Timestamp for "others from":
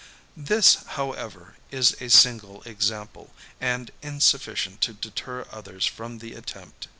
5.53-6.17